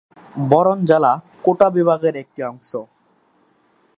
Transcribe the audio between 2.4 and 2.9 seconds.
অংশ।